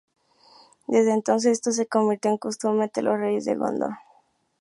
Desde 0.87 1.13
entonces, 1.13 1.51
esto 1.51 1.71
se 1.71 1.85
convirtió 1.85 2.31
en 2.31 2.39
costumbre 2.39 2.85
entre 2.85 3.03
los 3.03 3.19
Reyes 3.19 3.45
de 3.45 3.53
Gondor. 3.53 3.99